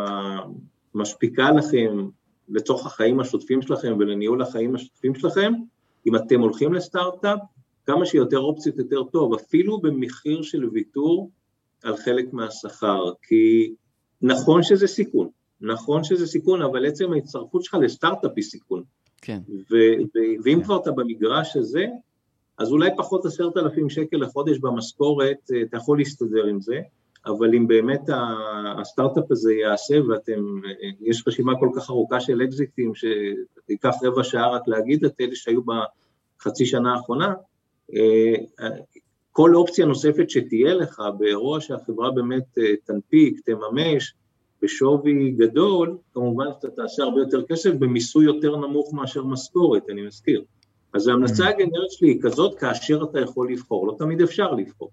[0.94, 2.09] משפיקה לכם
[2.48, 5.52] לצורך החיים השוטפים שלכם ולניהול החיים השוטפים שלכם,
[6.07, 7.38] אם אתם הולכים לסטארט-אפ,
[7.87, 11.31] כמה שיותר אופציות יותר טוב, אפילו במחיר של ויתור
[11.83, 13.74] על חלק מהשכר, כי
[14.22, 15.28] נכון שזה סיכון,
[15.62, 18.83] נכון שזה סיכון, אבל עצם ההצטרפות שלך לסטארט-אפ היא סיכון.
[19.22, 19.38] כן.
[20.44, 20.64] ואם כן.
[20.64, 21.87] כבר אתה במגרש הזה,
[22.59, 26.81] אז אולי פחות עשרת אלפים שקל לחודש במשכורת, אה, אתה יכול להסתדר עם זה,
[27.27, 28.01] אבל אם באמת
[28.79, 34.51] הסטארט-אפ הזה יעשה ואתם, אה, יש רשימה כל כך ארוכה של אקזיטים שתיקח רבע שעה
[34.51, 35.61] רק להגיד את אלה שהיו
[36.38, 37.35] בחצי שנה האחרונה,
[37.94, 38.68] אה,
[39.33, 44.14] כל אופציה נוספת שתהיה לך באירוע שהחברה באמת תנפיק, תממש,
[44.62, 50.42] בשווי גדול, כמובן שאתה תעשה הרבה יותר כסף במיסוי יותר נמוך מאשר משכורת, אני מזכיר.
[50.94, 51.48] אז ההמלצה mm.
[51.48, 54.90] הגנרית שלי היא כזאת כאשר אתה יכול לבחור, לא תמיד אפשר לבחור.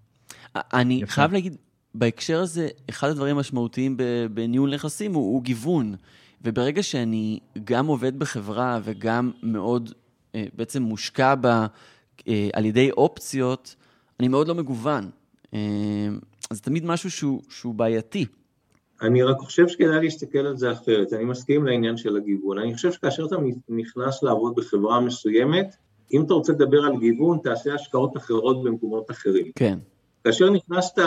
[0.56, 1.56] אני חייב להגיד,
[1.96, 3.98] בהקשר הזה, אחד הדברים המשמעותיים
[4.34, 5.96] בניהול נכסים הוא, הוא גיוון.
[6.42, 9.94] וברגע שאני גם עובד בחברה וגם מאוד
[10.36, 11.68] אה, בעצם מושקע בה
[12.28, 13.76] אה, על ידי אופציות,
[14.20, 15.10] אני מאוד לא מגוון.
[15.54, 15.60] אה,
[16.52, 18.26] אז זה תמיד משהו שהוא, שהוא בעייתי.
[19.02, 22.58] אני רק חושב שכדאי להסתכל על זה אחרת, אני מסכים לעניין של הגיוון.
[22.58, 23.36] אני חושב שכאשר אתה
[23.70, 25.76] נכנס לעבוד בחברה מסוימת,
[26.14, 29.52] אם אתה רוצה לדבר על גיוון, תעשה השקעות אחרות במקומות אחרים.
[29.56, 29.80] כן.
[30.24, 30.98] כאשר נכנסת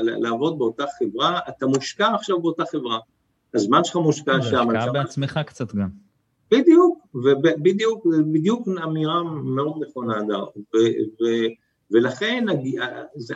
[0.00, 2.98] לעבוד באותה חברה, אתה מושקע עכשיו באותה חברה.
[3.54, 4.70] הזמן שלך מושקע שם.
[4.70, 5.88] השקעה בעצמך קצת גם.
[6.50, 10.44] בדיוק, ובדיוק, בדיוק אמירה מאוד נכונה, אדר.
[11.92, 12.46] ולכן,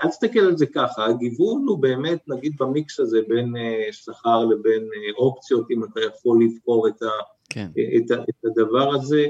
[0.05, 4.83] אל תסתכל על זה ככה, הגיוון הוא באמת, נגיד במיקס הזה בין אה, שכר לבין
[4.83, 7.07] אה, אופציות, אם אתה יכול לבחור את, ה,
[7.49, 7.69] כן.
[7.97, 9.27] את, את הדבר הזה,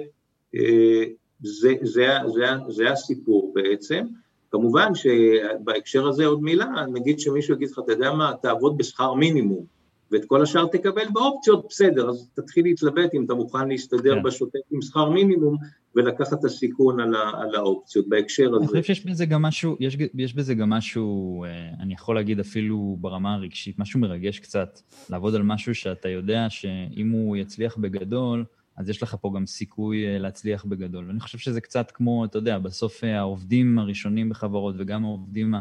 [0.55, 1.05] אה,
[1.43, 4.05] זה, זה, זה, זה הסיפור בעצם.
[4.51, 9.65] כמובן שבהקשר הזה עוד מילה, נגיד שמישהו יגיד לך, אתה יודע מה, תעבוד בשכר מינימום,
[10.13, 14.23] ואת כל השאר תקבל באופציות, בסדר, אז תתחיל להתלבט אם אתה מוכן להסתדר כן.
[14.23, 15.57] בשוטף עם שכר מינימום
[15.95, 18.57] ולקחת את הסיכון על, ה, על האופציות בהקשר הזה.
[18.57, 22.41] אני חושב שיש בזה גם משהו, יש, יש בזה גם משהו, אה, אני יכול להגיד
[22.41, 28.45] אפילו ברמה הרגשית, משהו מרגש קצת, לעבוד על משהו שאתה יודע שאם הוא יצליח בגדול,
[28.77, 31.05] אז יש לך פה גם סיכוי אה, להצליח בגדול.
[31.07, 35.55] ואני חושב שזה קצת כמו, אתה יודע, בסוף אה, העובדים הראשונים בחברות וגם העובדים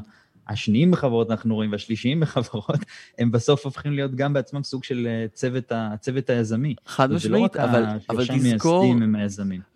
[0.47, 2.79] השניים בחברות אנחנו רואים והשלישיים בחברות,
[3.19, 6.75] הם בסוף הופכים להיות גם בעצמם סוג של אה, צוות, הצוות היזמי.
[6.85, 8.85] חד משמעית, אבל, אבל תזכור.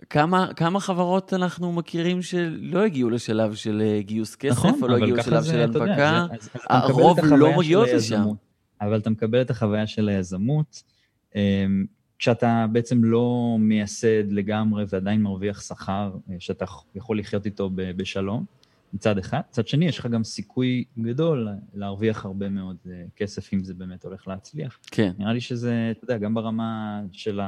[0.09, 4.95] כמה, כמה חברות אנחנו מכירים שלא הגיעו לשלב של אה, גיוס כסף, נכון, או לא
[4.95, 6.25] הגיעו לשלב של הנפקה,
[6.69, 8.23] הרוב לא מגיעות לשם.
[8.81, 10.83] אבל אתה מקבל את החוויה של היזמות,
[11.35, 11.85] אמ,
[12.19, 18.45] כשאתה בעצם לא מייסד לגמרי ועדיין מרוויח שכר אה, שאתה יכול לחיות איתו בשלום.
[18.93, 19.39] מצד אחד.
[19.49, 24.03] מצד שני, יש לך גם סיכוי גדול להרוויח הרבה מאוד אה, כסף, אם זה באמת
[24.03, 24.79] הולך להצליח.
[24.91, 25.11] כן.
[25.17, 27.39] נראה לי שזה, אתה יודע, גם ברמה של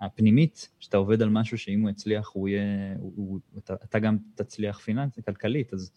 [0.00, 2.62] הפנימית, שאתה עובד על משהו שאם הוא יצליח, הוא יהיה,
[2.98, 5.90] הוא, הוא, אתה, אתה גם תצליח פיננסית, כלכלית, אז,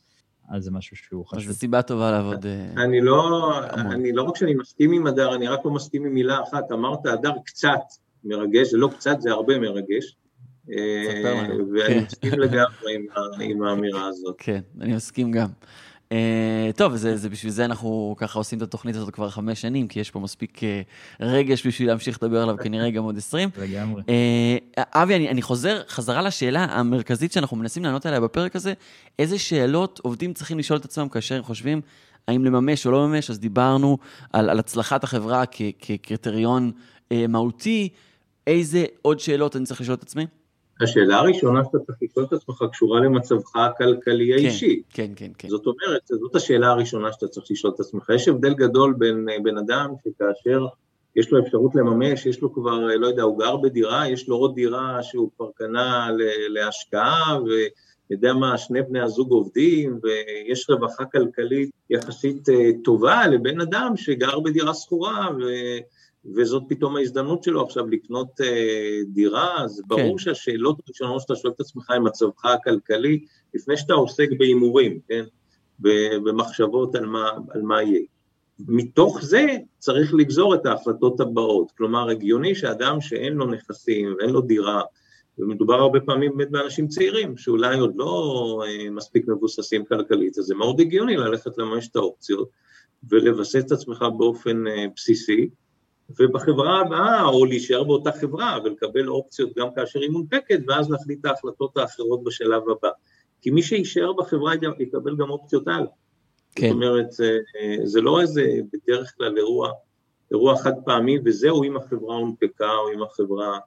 [0.50, 1.40] אז זה משהו שהוא חשוב.
[1.40, 3.52] אז זו סיבה טובה לעבוד אה, אני לא,
[3.92, 6.72] אני לא רק שאני מסכים עם הדר, אני רק לא מסכים עם מילה אחת.
[6.72, 7.80] אמרת, הדר קצת
[8.24, 10.16] מרגש, זה לא קצת, זה הרבה מרגש.
[10.72, 10.76] אה,
[11.74, 12.04] ואני כן.
[12.06, 12.94] מסכים לגמרי
[13.40, 14.36] עם האמירה הזאת.
[14.38, 15.48] כן, אני מסכים גם.
[16.10, 16.16] Uh,
[16.76, 20.00] טוב, זה, זה בשביל זה אנחנו ככה עושים את התוכנית הזאת כבר חמש שנים, כי
[20.00, 20.62] יש פה מספיק uh,
[21.20, 23.50] רגש בשביל להמשיך לדבר עליו כנראה גם עוד עשרים.
[23.58, 24.02] לגמרי.
[24.78, 28.74] אבי, אני, אני חוזר חזרה לשאלה המרכזית שאנחנו מנסים לענות עליה בפרק הזה,
[29.20, 31.82] איזה שאלות עובדים צריכים לשאול את עצמם כאשר הם חושבים
[32.28, 33.98] האם לממש או לא לממש, אז דיברנו
[34.34, 35.44] על, על הצלחת החברה
[35.80, 37.90] כקריטריון uh, מהותי,
[38.48, 40.26] איזה עוד שאלות אני צריך לשאול את עצמי?
[40.82, 44.82] השאלה הראשונה שאתה צריך לשאול את עצמך קשורה למצבך הכלכלי כן, האישי.
[44.90, 45.48] כן, כן, כן.
[45.48, 48.10] זאת אומרת, זאת השאלה הראשונה שאתה צריך לשאול את עצמך.
[48.16, 50.66] יש הבדל גדול בין בן אדם שכאשר
[51.16, 54.56] יש לו אפשרות לממש, יש לו כבר, לא יודע, הוא גר בדירה, יש לו עוד
[54.56, 56.10] דירה שהוא כבר קנה
[56.50, 57.40] להשקעה,
[58.10, 64.40] ויודע מה, שני בני הזוג עובדים, ויש רווחה כלכלית יחסית אה, טובה לבן אדם שגר
[64.40, 65.44] בדירה שכורה, ו...
[66.26, 69.88] וזאת פתאום ההזדמנות שלו עכשיו לקנות אה, דירה, אז כן.
[69.88, 75.24] ברור שהשאלות הראשונות שאתה שואל את עצמך עם מצבך הכלכלי, לפני שאתה עוסק בהימורים, כן?
[76.24, 78.02] במחשבות על מה, על מה יהיה.
[78.60, 79.46] מתוך זה
[79.78, 84.82] צריך לגזור את ההחלטות הבאות, כלומר הגיוני שאדם שאין לו נכסים ואין לו דירה,
[85.38, 90.56] ומדובר הרבה פעמים באמת באנשים צעירים שאולי עוד לא אה, מספיק מבוססים כלכלית, אז זה
[90.56, 92.50] מאוד הגיוני ללכת לממש את האופציות
[93.10, 95.50] ולבסס את עצמך באופן אה, בסיסי,
[96.20, 101.26] ובחברה הבאה, או להישאר באותה חברה ולקבל אופציות גם כאשר היא מונפקת, ואז להחליט את
[101.26, 102.90] ההחלטות האחרות בשלב הבא.
[103.42, 105.88] כי מי שיישאר בחברה יקבל גם אופציות הלאה.
[106.56, 106.68] כן.
[106.68, 107.12] זאת אומרת,
[107.84, 109.70] זה, לא איזה, בדרך כלל אירוע,
[110.32, 113.60] אירוע חד פעמי, וזהו אם החברה הונפקה או אם החברה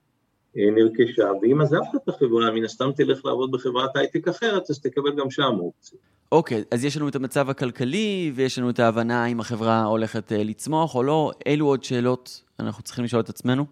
[0.56, 5.16] אה, נרכשה, ואם עזבת את החברה, מן הסתם תלך לעבוד בחברת הייטק אחרת, אז תקבל
[5.16, 5.98] גם שם אופציה.
[6.32, 10.44] אוקיי, אז יש לנו את המצב הכלכלי, ויש לנו את ההבנה אם החברה הולכת אה,
[10.44, 11.32] לצמוח או לא.
[11.46, 13.64] אילו עוד שאלות אנחנו צריכים לשאול את עצמנו?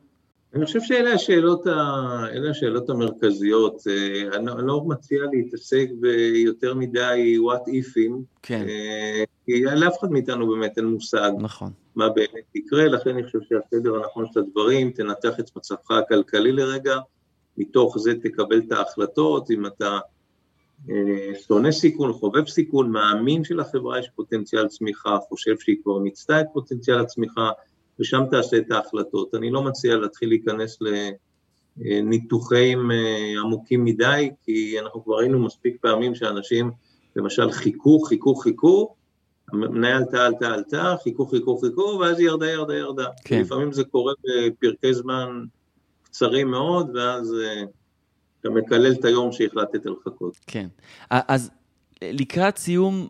[0.54, 2.50] אני חושב שאלה השאלות, ה...
[2.50, 3.82] השאלות המרכזיות.
[3.90, 8.12] אה, אני, אני לא מציע להתעסק ביותר מדי what ifים,
[8.42, 8.66] כן.
[8.68, 11.70] אה, כי לאף אחד מאיתנו באמת אין מושג נכון.
[11.96, 16.98] מה באמת יקרה, לכן אני חושב שהסדר הנכון של הדברים, תנתח את מצבך הכלכלי לרגע,
[17.58, 19.98] מתוך זה תקבל את ההחלטות, אם אתה
[21.46, 26.98] שונא סיכון, חובב סיכון, מאמין שלחברה יש פוטנציאל צמיחה, חושב שהיא כבר מיצתה את פוטנציאל
[27.00, 27.50] הצמיחה,
[28.00, 29.34] ושם תעשה את ההחלטות.
[29.34, 30.78] אני לא מציע להתחיל להיכנס
[31.76, 36.70] לניתוחים אה, עמוקים מדי, כי אנחנו כבר ראינו מספיק פעמים שאנשים
[37.16, 38.94] למשל חיכו, חיכו, חיכו,
[39.52, 43.06] המניה עלתה, עלתה, עלתה, חיכו, חיכו, חיכו, ואז היא ירדה, ירדה, ירדה.
[43.24, 43.40] כן.
[43.40, 45.44] לפעמים זה קורה בפרקי זמן
[46.02, 47.62] קצרים מאוד, ואז אה,
[48.44, 50.38] אתה מקלל את היום שהחלטת לחכות.
[50.46, 50.66] כן.
[51.10, 51.50] אז
[52.02, 53.08] לקראת סיום,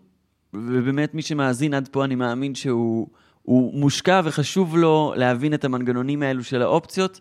[0.54, 3.08] ובאמת מי שמאזין עד פה, אני מאמין שהוא...
[3.42, 7.20] הוא מושקע וחשוב לו להבין את המנגנונים האלו של האופציות.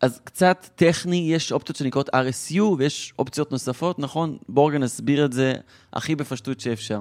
[0.00, 4.36] אז קצת טכני, יש אופציות שנקראות RSU ויש אופציות נוספות, נכון?
[4.48, 5.54] בואו רגע נסביר את זה
[5.92, 7.00] הכי בפשטות שאפשר.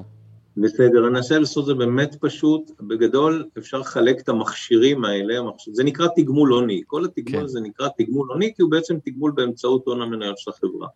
[0.57, 2.71] בסדר, אני אנסה לעשות את זה באמת פשוט.
[2.81, 5.39] בגדול אפשר לחלק את המכשירים האלה,
[5.71, 6.81] זה נקרא תגמול הוני.
[6.87, 7.45] כל התגמול כן.
[7.45, 10.87] הזה נקרא תגמול הוני, כי הוא בעצם תגמול באמצעות הון המניות של החברה.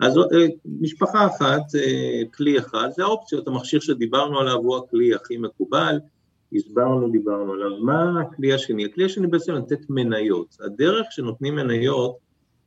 [0.00, 0.46] אז אה,
[0.80, 6.00] משפחה אחת, אה, כלי אחד, זה האופציות, המכשיר שדיברנו עליו הוא הכלי הכי מקובל.
[6.54, 7.76] הסברנו, דיברנו עליו.
[7.80, 8.84] מה הכלי השני?
[8.84, 10.56] הכלי השני בעצם לתת מניות.
[10.60, 12.16] הדרך שנותנים מניות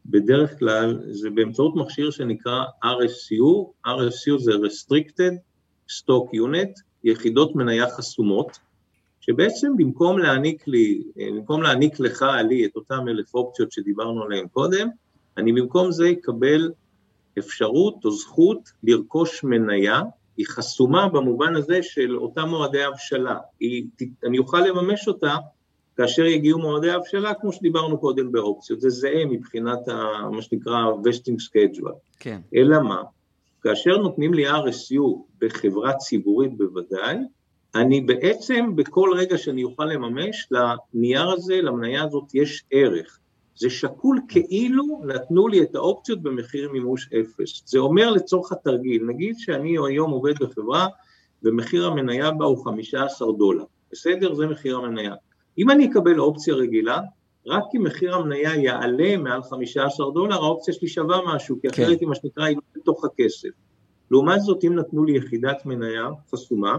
[0.06, 5.34] בדרך כלל זה באמצעות מכשיר שנקרא RSU, RSU זה Restricted
[5.90, 8.60] Stock Unit, יחידות מניה חסומות,
[9.22, 14.88] שבעצם במקום להעניק לי, במקום להעניק לך, לי, את אותם אלף אופציות שדיברנו עליהן קודם,
[15.38, 16.72] אני במקום זה אקבל
[17.40, 20.02] אפשרות או זכות לרכוש מניה
[20.38, 23.38] היא חסומה במובן הזה של אותם מועדי הבשלה.
[23.60, 23.86] היא,
[24.24, 25.36] אני אוכל לממש אותה
[25.98, 28.82] כאשר יגיעו מועדי הבשלה, כמו שדיברנו קודם באופציות.
[28.82, 31.94] זה זהה מבחינת ה, מה שנקרא vesting schedule.
[32.20, 32.42] כן.
[32.56, 33.04] אלא מה?
[33.66, 35.02] כאשר נותנים לי RSU
[35.42, 37.18] בחברה ציבורית בוודאי,
[37.76, 43.20] אני בעצם בכל רגע שאני אוכל לממש, לנייר הזה, למניה הזאת יש ערך.
[43.56, 47.62] זה שקול כאילו נתנו לי את האופציות במחיר מימוש אפס.
[47.66, 50.88] זה אומר לצורך התרגיל, נגיד שאני היום עובד בחברה
[51.44, 54.34] ומחיר המניה בה הוא 15 דולר, בסדר?
[54.34, 55.14] זה מחיר המניה.
[55.58, 57.00] אם אני אקבל אופציה רגילה,
[57.48, 62.08] רק אם מחיר המניה יעלה מעל 15 דולר, האופציה שלי שווה משהו, כי אחרת היא
[62.08, 63.50] מה שנקרא היא לא בתוך הכסף.
[64.12, 66.78] לעומת זאת, אם נתנו לי יחידת מניה חסומה,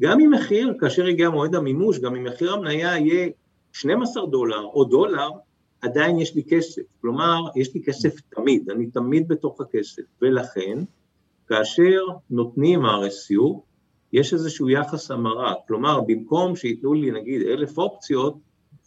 [0.00, 3.28] גם אם מחיר, כאשר הגיע מועד המימוש, גם אם מחיר המניה יהיה
[3.72, 5.28] 12 דולר או דולר,
[5.80, 10.78] עדיין יש לי כסף, כלומר, יש לי כסף תמיד, אני תמיד בתוך הכסף, ולכן,
[11.48, 12.00] כאשר
[12.30, 13.60] נותנים RSU,
[14.12, 18.34] יש איזשהו יחס המרה, כלומר, במקום שייתנו לי נגיד אלף אופציות,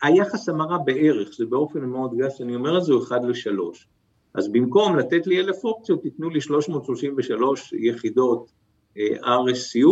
[0.02, 3.88] היחס המרה בערך, זה באופן מאוד גס, אני אומר את זה, הוא אחד לשלוש.
[4.34, 8.52] אז במקום לתת לי אלף אופציות, תיתנו לי 333 יחידות
[8.98, 9.88] אה, RSU,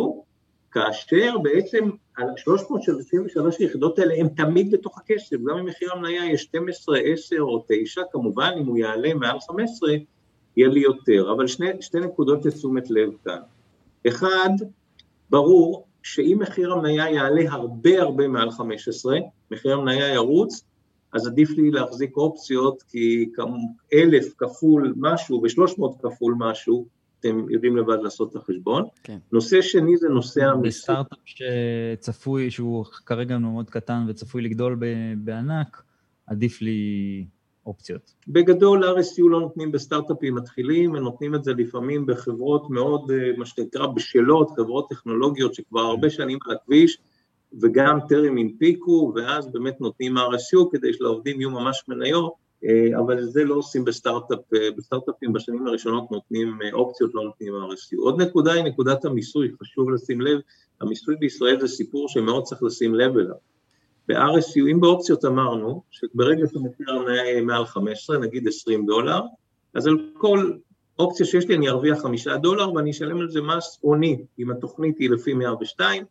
[0.72, 6.98] כאשר בעצם ה-333 יחידות האלה הן תמיד בתוך הכסף, גם אם מחיר המניה יהיה 12,
[7.14, 9.94] 10 או 9, כמובן אם הוא יעלה מעל 15
[10.58, 13.40] יהיה לי יותר, אבל שני, שתי נקודות לתשומת לב כאן.
[14.08, 14.50] אחד,
[15.30, 19.18] ברור שאם מחיר המניה יעלה הרבה הרבה מעל 15,
[19.52, 20.64] מחיר המניה ירוץ,
[21.14, 23.30] אז עדיף לי להחזיק אופציות, כי
[23.94, 26.86] אלף כפול משהו ושלוש מאות כפול משהו,
[27.20, 28.84] אתם יודעים לבד לעשות את החשבון.
[29.04, 29.18] כן.
[29.32, 30.70] נושא שני זה נושא המיסוי.
[30.70, 34.80] בסטארט-אפ שצפוי, שהוא כרגע מאוד קטן וצפוי לגדול
[35.18, 35.84] בענק,
[36.28, 37.26] עדיף לי
[37.66, 38.14] אופציות.
[38.28, 43.46] בגדול RSU לא נותנים בסטארט-אפים מתחילים, הם נותנים את זה לפעמים בחברות מאוד, אה, מה
[43.46, 46.98] שנקרא, בשלות, חברות טכנולוגיות שכבר הרבה שנים על הכביש,
[47.62, 52.34] וגם טרם הנפיקו, ואז באמת נותנים RSU כדי שלעובדים יהיו ממש מניות,
[52.66, 57.98] אה, אבל זה לא עושים בסטארט-אפ, אה, בסטארט-אפים בשנים הראשונות נותנים אופציות, לא נותנים RSU.
[58.00, 60.40] עוד נקודה היא נקודת המיסוי, חשוב לשים לב,
[60.82, 63.36] המיסוי בישראל זה סיפור שמאוד צריך לשים לב אליו.
[64.10, 67.06] ב-RSU, אם באופציות אמרנו, שברגע שמחיר
[67.44, 69.22] מעל 15, נגיד 20 דולר,
[69.74, 70.52] אז על כל
[71.00, 74.98] אופציה שיש לי אני ארוויח 5 דולר ואני אשלם על זה מס עוני, אם התוכנית
[74.98, 76.04] היא לפי 102,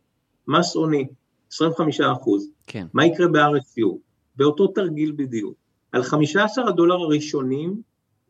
[0.47, 1.07] מס עוני,
[1.51, 2.49] 25 אחוז.
[2.67, 2.87] כן.
[2.93, 3.97] מה יקרה ב-RSU?
[4.35, 5.53] באותו תרגיל בדיוק.
[5.91, 7.81] על 15 הדולר הראשונים,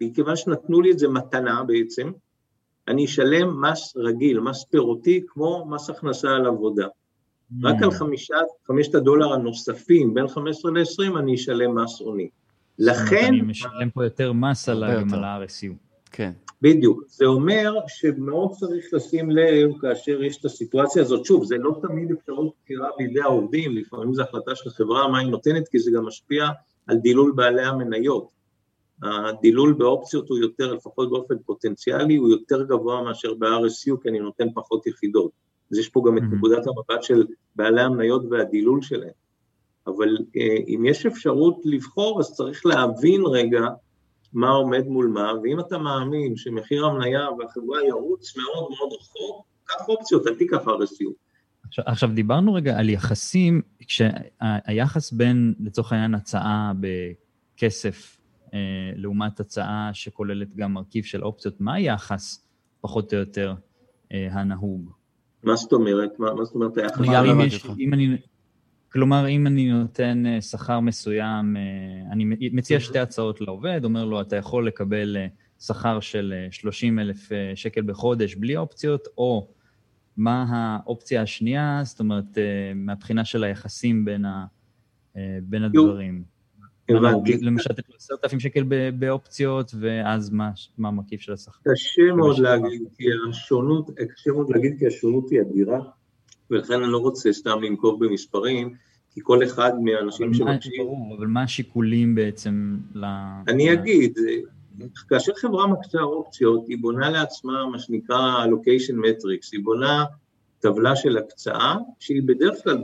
[0.01, 2.11] מכיוון שנתנו לי את זה מתנה בעצם,
[2.87, 6.87] אני אשלם מס רגיל, מס פירותי, כמו מס הכנסה על עבודה.
[7.63, 8.35] רק על חמישה,
[8.67, 12.29] חמשת הדולר הנוספים, בין 15 ל-20, אני אשלם מס עוני.
[12.79, 13.25] לכן...
[13.27, 15.73] אני משלם פה יותר מס על ה-RSU.
[16.11, 16.31] כן.
[16.61, 17.03] בדיוק.
[17.07, 21.25] זה אומר שמאוד צריך לשים לב כאשר יש את הסיטואציה הזאת.
[21.25, 25.27] שוב, זה לא תמיד אפשרות בחירה בידי העובדים, לפעמים זו החלטה של חברה מה היא
[25.27, 26.47] נותנת, כי זה גם משפיע
[26.87, 28.27] על דילול בעלי המניות.
[29.03, 34.47] הדילול באופציות הוא יותר, לפחות באופן פוטנציאלי, הוא יותר גבוה מאשר ב-RSU, כי אני נותן
[34.53, 35.31] פחות יחידות.
[35.71, 39.11] אז יש פה גם את נקודת המבט של בעלי המניות והדילול שלהם.
[39.87, 43.61] אבל אה, אם יש אפשרות לבחור, אז צריך להבין רגע
[44.33, 49.89] מה עומד מול מה, ואם אתה מאמין שמחיר המניה והחברה ירוץ מאוד מאוד רחוק, קח
[49.89, 51.11] אופציות, אל תיקח RSU.
[51.67, 58.17] עכשיו, עכשיו דיברנו רגע על יחסים, כשהיחס בין, לצורך העניין, הצעה בכסף
[58.53, 58.59] אה,
[58.95, 62.47] לעומת הצעה שכוללת גם מרכיב של אופציות, מה היחס,
[62.81, 63.53] פחות או יותר,
[64.11, 64.98] אה, הנהוג?
[65.43, 66.19] מה זאת אומרת?
[66.19, 66.99] מה, מה זאת אומרת היחס?
[67.01, 68.17] אם יש, אם אני,
[68.91, 71.61] כלומר, אם אני נותן אה, שכר מסוים, אה,
[72.11, 75.27] אני מציע שתי הצעות לעובד, אומר לו, אתה יכול לקבל אה,
[75.59, 79.47] שכר של 30 אלף שקל בחודש בלי אופציות, או
[80.17, 82.37] מה האופציה השנייה, זאת אומרת,
[82.75, 84.45] מהבחינה של היחסים בין, ה,
[85.43, 86.23] בין הדברים.
[86.89, 87.37] הבנתי.
[87.37, 88.63] למשל, עשרת אלפים שקל
[88.99, 90.29] באופציות, ואז
[90.77, 91.71] מה המרכיב של השכר?
[91.71, 95.79] קשה מאוד להגיד, כי השונות, קשה מאוד להגיד כי השונות היא אדירה,
[96.51, 98.73] ולכן אני לא רוצה סתם לנקוב במספרים,
[99.11, 100.87] כי כל אחד מהאנשים שמקשיבים...
[101.17, 103.05] אבל מה השיקולים בעצם ל...
[103.47, 104.17] אני אגיד,
[105.09, 110.05] כאשר חברה מקצה אופציות, היא בונה לעצמה מה שנקרא location metrics, היא בונה
[110.59, 112.83] טבלה של הקצאה, שהיא בדרך כלל,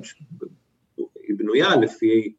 [0.98, 2.34] היא בנויה לפי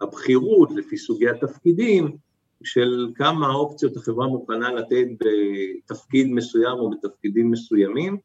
[0.00, 2.16] הבכירות, לפי סוגי התפקידים,
[2.64, 8.16] של כמה אופציות החברה מוכנה לתת בתפקיד מסוים או בתפקידים מסוימים,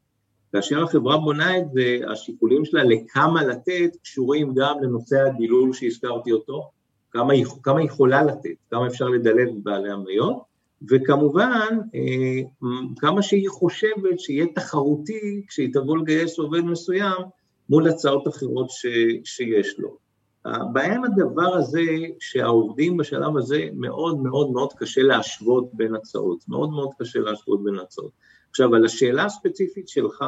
[0.52, 6.70] כאשר החברה בונה את זה, השיקולים שלה לכמה לתת קשורים גם לנושא הדילול שהזכרתי אותו,
[7.10, 10.42] כמה היא, כמה היא יכולה לתת, כמה אפשר לדלל בבעלי המניות,
[10.90, 17.22] וכמובן אה, כמה שהיא חושבת שיהיה תחרותי כשהיא תבוא לגייס עובד מסוים
[17.68, 18.86] מול הצעות אחרות ש,
[19.24, 20.03] שיש לו.
[20.44, 21.82] הבעיה עם הדבר הזה,
[22.20, 27.78] שהעובדים בשלב הזה מאוד מאוד מאוד קשה להשוות בין הצעות, מאוד מאוד קשה להשוות בין
[27.78, 28.10] הצעות.
[28.50, 30.24] עכשיו, על השאלה הספציפית שלך,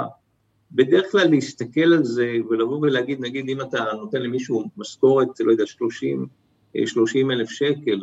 [0.73, 5.67] בדרך כלל להסתכל על זה ולבוא ולהגיד, נגיד אם אתה נותן למישהו משכורת, לא יודע,
[5.67, 6.27] 30,
[6.87, 8.01] 30 אלף שקל,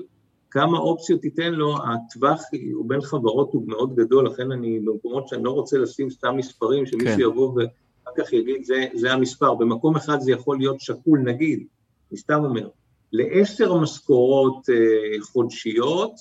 [0.52, 2.42] כמה אופציות תיתן לו, הטווח
[2.74, 6.86] הוא בין חברות הוא מאוד גדול, לכן אני במקומות שאני לא רוצה לשים סתם מספרים,
[6.86, 7.22] שמישהו כן.
[7.22, 11.68] יבוא ואחר כך יגיד, זה, זה המספר, במקום אחד זה יכול להיות שקול, נגיד,
[12.14, 12.70] אני סתם אומר,
[13.12, 16.12] לעשר משכורות אה, חודשיות,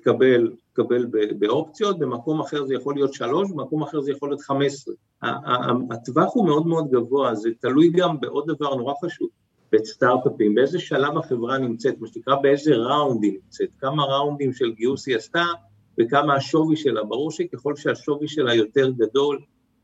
[0.00, 1.06] תקבל, תקבל
[1.38, 4.94] באופציות, במקום אחר זה יכול להיות שלוש, במקום אחר זה יכול להיות חמש עשרה.
[5.90, 9.28] הטווח הוא מאוד מאוד גבוה, זה תלוי גם בעוד דבר נורא חשוב,
[9.72, 15.08] בסטארט-אפים, באיזה שלב החברה נמצאת, מה שנקרא באיזה ראונד היא נמצאת, כמה ראונדים של גיוס
[15.08, 15.44] היא עשתה
[16.00, 19.38] וכמה השווי שלה, ברור שככל שהשווי שלה יותר גדול,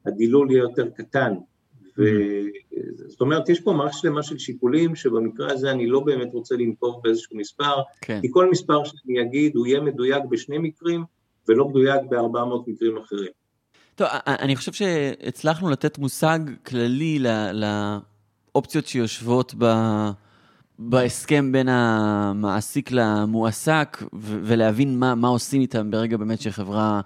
[0.07, 1.35] הדילול יהיה יותר קטן.
[3.07, 7.01] זאת אומרת, יש פה מערכת שלמה של שיקולים, שבמקרה הזה אני לא באמת רוצה לנקוב
[7.03, 8.20] באיזשהו מספר, כן.
[8.20, 11.05] כי כל מספר שאני אגיד הוא יהיה מדויק בשני מקרים,
[11.49, 13.30] ולא מדויק ב-400 מקרים אחרים.
[13.95, 17.18] טוב, אני חושב שהצלחנו לתת מושג כללי
[18.55, 19.64] לאופציות שיושבות ב...
[20.78, 27.01] בהסכם בין המעסיק למועסק, ולהבין מה, מה עושים איתם ברגע באמת שחברה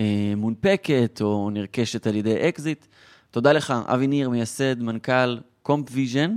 [0.00, 2.86] אה, מונפקת או נרכשת על ידי אקזיט.
[3.34, 6.34] תודה לך, אבי ניר, מייסד, מנכ"ל Comp Vision.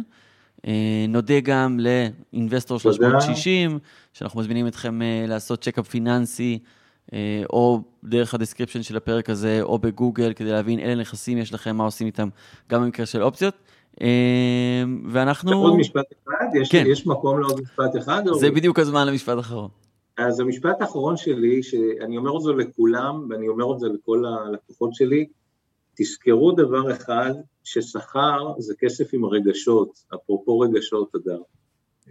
[1.10, 3.80] נודה גם ל-Investor 360,
[4.14, 6.60] שאנחנו מזמינים אתכם לעשות checkup פיננסי,
[7.50, 11.76] או דרך ה description של הפרק הזה, או בגוגל, כדי להבין אילו נכסים יש לכם,
[11.76, 12.30] מה עושים איתם,
[12.70, 13.54] גם במקרה של אופציות.
[15.06, 15.62] ואנחנו...
[15.62, 16.45] עוד משפט אחד?
[16.62, 16.84] יש, כן.
[16.88, 18.24] יש מקום לעוד משפט אחד?
[18.39, 18.54] זה או...
[18.56, 19.70] בדיוק הזמן למשפט אחרון.
[20.18, 24.93] אז המשפט האחרון שלי, שאני אומר את זה לכולם, ואני אומר את זה לכל הלקוחות
[24.93, 25.26] שלי,
[25.98, 27.34] תזכרו דבר אחד,
[27.64, 31.41] ששכר זה כסף עם רגשות, אפרופו רגשות אדם.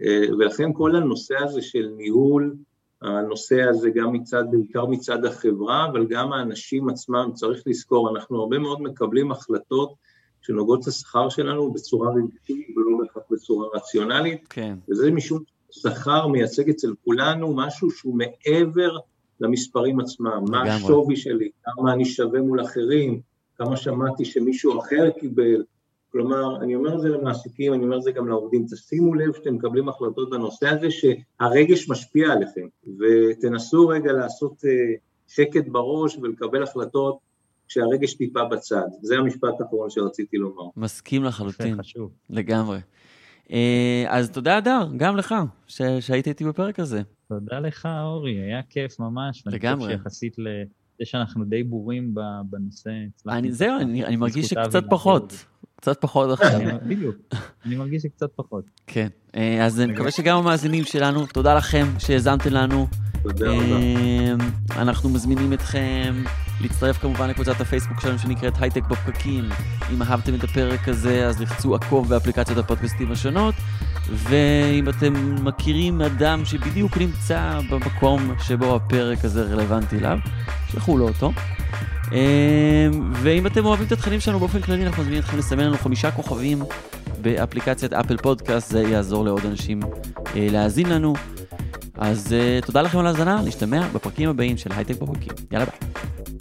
[0.01, 2.55] אה, ולכן כל הנושא הזה של ניהול,
[3.01, 8.57] הנושא הזה גם מצד, בעיקר מצד החברה, אבל גם האנשים עצמם, צריך לזכור, אנחנו הרבה
[8.57, 9.93] מאוד מקבלים החלטות
[10.41, 14.77] שנוגעות לשכר שלנו בצורה רגשית ולא בהכרח בצורה רציונלית, כן.
[14.89, 15.39] וזה משום
[15.71, 18.97] שכר מייצג אצל כולנו משהו שהוא מעבר
[19.39, 23.21] למספרים עצמם, מה השווי שלי, כמה אני שווה מול אחרים,
[23.57, 25.63] כמה שמעתי שמישהו אחר קיבל,
[26.11, 29.55] כלומר, אני אומר את זה למעסיקים, אני אומר את זה גם לעובדים, תשימו לב שאתם
[29.55, 32.67] מקבלים החלטות בנושא הזה, שהרגש משפיע עליכם,
[32.99, 34.95] ותנסו רגע לעשות אה,
[35.27, 37.17] שקט בראש ולקבל החלטות
[37.67, 38.87] כשהרגש טיפה בצד.
[39.01, 40.63] זה המשפט האחרון שרציתי לומר.
[40.77, 41.77] מסכים לחלוטין,
[42.29, 42.79] לגמרי.
[43.51, 45.35] אה, אז תודה, אדר, גם לך,
[45.99, 47.01] שהיית איתי בפרק הזה.
[47.29, 49.43] תודה לך, אורי, היה כיף ממש.
[49.45, 49.85] לגמרי.
[49.85, 50.35] ואני חושב שיחסית
[50.99, 52.15] לזה שאנחנו די בורים
[52.49, 52.89] בנושא.
[53.27, 55.45] אני, זהו, אני, אני מרגיש שקצת פחות.
[55.75, 56.59] קצת פחות עכשיו.
[56.87, 57.15] בדיוק,
[57.65, 58.63] אני מרגיש שקצת פחות.
[58.87, 62.87] כן, אה, אז אני מקווה שגם המאזינים שלנו, תודה לכם שהאזנתם לנו.
[63.23, 63.61] תודה רבה.
[63.61, 64.33] אה,
[64.81, 66.23] אנחנו מזמינים אתכם
[66.61, 69.43] להצטרף כמובן לקבוצת הפייסבוק שלנו שנקראת הייטק בפקקים.
[69.93, 73.55] אם אהבתם את הפרק הזה, אז לחצו עקוב באפליקציות הפודקאסטים השונות.
[74.13, 80.17] ואם אתם מכירים אדם שבדיוק נמצא במקום שבו הפרק הזה רלוונטי אליו,
[80.71, 81.31] שלחו לו אותו.
[82.11, 82.17] אמ,
[83.13, 86.63] ואם אתם אוהבים את התכנים שלנו באופן כללי, אנחנו מזמינים אתכם לסמן לנו חמישה כוכבים
[87.21, 89.79] באפליקציית אפל פודקאסט, זה יעזור לעוד אנשים
[90.35, 91.13] אה, להאזין לנו.
[91.97, 95.33] אז uh, תודה לכם על ההאזנה, נשתמע בפרקים הבאים של הייטק בפרקים.
[95.51, 96.36] יאללה ביי.